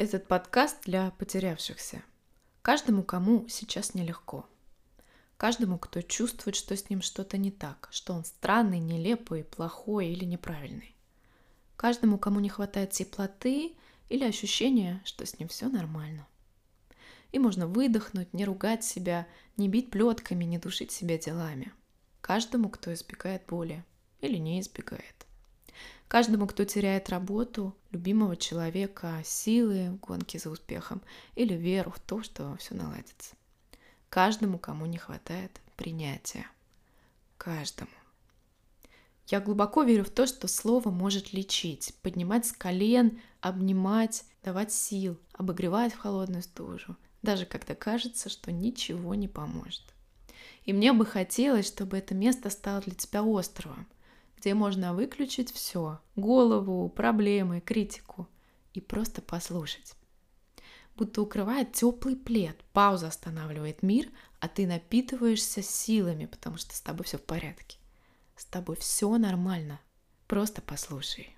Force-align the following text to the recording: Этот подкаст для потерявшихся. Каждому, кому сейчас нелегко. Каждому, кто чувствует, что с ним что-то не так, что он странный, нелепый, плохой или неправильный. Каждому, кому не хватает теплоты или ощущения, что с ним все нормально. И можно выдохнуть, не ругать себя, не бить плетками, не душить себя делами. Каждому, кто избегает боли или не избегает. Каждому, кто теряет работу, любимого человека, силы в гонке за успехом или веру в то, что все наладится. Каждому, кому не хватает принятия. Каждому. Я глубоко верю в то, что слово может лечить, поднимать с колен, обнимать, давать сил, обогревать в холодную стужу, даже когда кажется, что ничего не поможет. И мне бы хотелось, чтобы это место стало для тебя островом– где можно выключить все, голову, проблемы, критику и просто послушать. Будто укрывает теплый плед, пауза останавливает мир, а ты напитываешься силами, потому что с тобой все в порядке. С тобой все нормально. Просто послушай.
Этот 0.00 0.26
подкаст 0.26 0.78
для 0.86 1.10
потерявшихся. 1.10 2.02
Каждому, 2.62 3.02
кому 3.02 3.46
сейчас 3.48 3.92
нелегко. 3.92 4.46
Каждому, 5.36 5.76
кто 5.76 6.00
чувствует, 6.00 6.56
что 6.56 6.74
с 6.74 6.88
ним 6.88 7.02
что-то 7.02 7.36
не 7.36 7.50
так, 7.50 7.90
что 7.92 8.14
он 8.14 8.24
странный, 8.24 8.78
нелепый, 8.78 9.44
плохой 9.44 10.08
или 10.08 10.24
неправильный. 10.24 10.96
Каждому, 11.76 12.16
кому 12.16 12.40
не 12.40 12.48
хватает 12.48 12.92
теплоты 12.92 13.74
или 14.08 14.24
ощущения, 14.24 15.02
что 15.04 15.26
с 15.26 15.38
ним 15.38 15.48
все 15.48 15.68
нормально. 15.68 16.26
И 17.30 17.38
можно 17.38 17.66
выдохнуть, 17.66 18.32
не 18.32 18.46
ругать 18.46 18.82
себя, 18.82 19.26
не 19.58 19.68
бить 19.68 19.90
плетками, 19.90 20.44
не 20.44 20.56
душить 20.56 20.92
себя 20.92 21.18
делами. 21.18 21.74
Каждому, 22.22 22.70
кто 22.70 22.90
избегает 22.94 23.44
боли 23.46 23.84
или 24.22 24.38
не 24.38 24.60
избегает. 24.60 25.26
Каждому, 26.10 26.48
кто 26.48 26.64
теряет 26.64 27.08
работу, 27.08 27.72
любимого 27.92 28.36
человека, 28.36 29.22
силы 29.24 29.90
в 29.92 30.00
гонке 30.00 30.40
за 30.40 30.50
успехом 30.50 31.02
или 31.36 31.54
веру 31.54 31.92
в 31.92 32.00
то, 32.00 32.24
что 32.24 32.56
все 32.56 32.74
наладится. 32.74 33.36
Каждому, 34.08 34.58
кому 34.58 34.86
не 34.86 34.98
хватает 34.98 35.60
принятия. 35.76 36.48
Каждому. 37.38 37.92
Я 39.28 39.40
глубоко 39.40 39.84
верю 39.84 40.04
в 40.04 40.10
то, 40.10 40.26
что 40.26 40.48
слово 40.48 40.90
может 40.90 41.32
лечить, 41.32 41.94
поднимать 42.02 42.44
с 42.44 42.50
колен, 42.50 43.20
обнимать, 43.40 44.24
давать 44.42 44.72
сил, 44.72 45.16
обогревать 45.34 45.94
в 45.94 45.98
холодную 45.98 46.42
стужу, 46.42 46.96
даже 47.22 47.46
когда 47.46 47.76
кажется, 47.76 48.28
что 48.28 48.50
ничего 48.50 49.14
не 49.14 49.28
поможет. 49.28 49.84
И 50.64 50.72
мне 50.72 50.92
бы 50.92 51.06
хотелось, 51.06 51.68
чтобы 51.68 51.98
это 51.98 52.16
место 52.16 52.50
стало 52.50 52.80
для 52.80 52.96
тебя 52.96 53.22
островом– 53.22 53.86
где 54.40 54.54
можно 54.54 54.94
выключить 54.94 55.52
все, 55.52 56.00
голову, 56.16 56.88
проблемы, 56.88 57.60
критику 57.60 58.26
и 58.72 58.80
просто 58.80 59.20
послушать. 59.20 59.94
Будто 60.96 61.20
укрывает 61.20 61.72
теплый 61.72 62.16
плед, 62.16 62.56
пауза 62.72 63.08
останавливает 63.08 63.82
мир, 63.82 64.10
а 64.40 64.48
ты 64.48 64.66
напитываешься 64.66 65.62
силами, 65.62 66.24
потому 66.24 66.56
что 66.56 66.74
с 66.74 66.80
тобой 66.80 67.04
все 67.04 67.18
в 67.18 67.22
порядке. 67.22 67.76
С 68.34 68.46
тобой 68.46 68.76
все 68.76 69.16
нормально. 69.18 69.78
Просто 70.26 70.62
послушай. 70.62 71.36